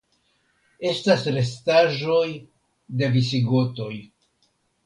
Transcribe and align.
Estas 0.91 1.25
restaĵoj 1.35 2.25
de 3.03 3.11
visigotoj. 3.19 3.95